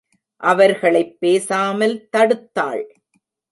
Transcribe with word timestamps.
அவர்களைப் 0.37 1.19
பேசாமல் 1.19 2.09
தடுத்தாள். 2.17 2.83